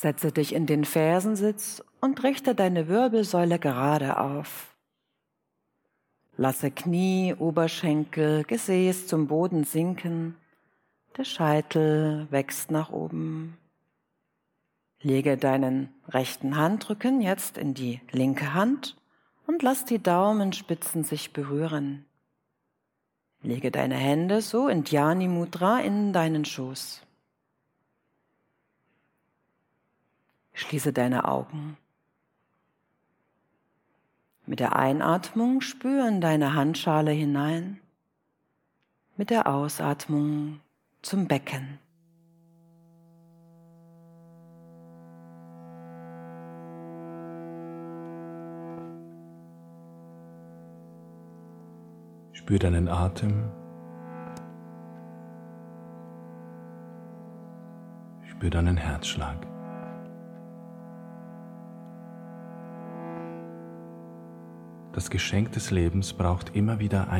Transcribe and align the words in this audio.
Setze 0.00 0.32
dich 0.32 0.54
in 0.54 0.64
den 0.64 0.86
Fersensitz 0.86 1.84
und 2.00 2.22
richte 2.22 2.54
deine 2.54 2.88
Wirbelsäule 2.88 3.58
gerade 3.58 4.18
auf. 4.18 4.74
Lasse 6.38 6.70
Knie, 6.70 7.34
Oberschenkel, 7.38 8.44
Gesäß 8.44 9.08
zum 9.08 9.26
Boden 9.26 9.64
sinken. 9.64 10.36
Der 11.18 11.24
Scheitel 11.24 12.26
wächst 12.30 12.70
nach 12.70 12.88
oben. 12.88 13.58
Lege 15.02 15.36
deinen 15.36 15.90
rechten 16.08 16.56
Handrücken 16.56 17.20
jetzt 17.20 17.58
in 17.58 17.74
die 17.74 18.00
linke 18.10 18.54
Hand 18.54 18.96
und 19.46 19.62
lass 19.62 19.84
die 19.84 20.02
Daumenspitzen 20.02 21.04
sich 21.04 21.34
berühren. 21.34 22.06
Lege 23.42 23.70
deine 23.70 23.96
Hände 23.96 24.40
so 24.40 24.66
in 24.68 24.82
Dhyani 24.82 25.28
Mudra 25.28 25.80
in 25.80 26.14
deinen 26.14 26.46
Schoß. 26.46 27.02
Schließe 30.70 30.92
deine 30.92 31.24
Augen. 31.24 31.76
Mit 34.46 34.60
der 34.60 34.76
Einatmung 34.76 35.62
spür 35.62 36.06
in 36.06 36.20
deine 36.20 36.54
Handschale 36.54 37.10
hinein, 37.10 37.80
mit 39.16 39.30
der 39.30 39.48
Ausatmung 39.48 40.60
zum 41.02 41.26
Becken. 41.26 41.80
Spür 52.30 52.60
deinen 52.60 52.88
Atem. 52.88 53.50
Spür 58.22 58.50
deinen 58.50 58.76
Herzschlag. 58.76 59.50
Das 64.92 65.08
Geschenk 65.08 65.52
des 65.52 65.70
Lebens 65.70 66.12
braucht 66.12 66.56
immer 66.56 66.80
wieder 66.80 67.02
ein 67.02 67.10